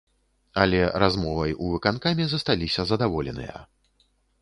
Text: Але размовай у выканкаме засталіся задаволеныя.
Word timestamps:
Але 0.63 0.79
размовай 1.03 1.53
у 1.67 1.69
выканкаме 1.75 2.27
засталіся 2.35 2.89
задаволеныя. 2.93 3.57